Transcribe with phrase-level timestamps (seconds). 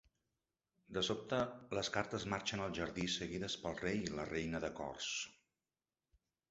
[0.97, 1.41] De sobte,
[1.79, 5.13] les cartes marxen al jardí seguides pel rei i la reina de cors.